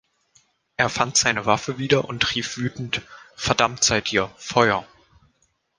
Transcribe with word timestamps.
Er 0.77 0.89
fand 0.89 1.15
seine 1.15 1.45
Waffe 1.45 1.77
wieder 1.77 2.05
und 2.09 2.33
rief 2.33 2.57
wütend: 2.57 3.03
„Verdammt 3.35 3.83
seid 3.83 4.11
ihr, 4.11 4.33
Feuer!“ 4.37 4.83